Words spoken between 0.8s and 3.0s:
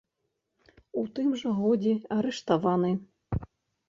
У тым жа годзе арыштаваны.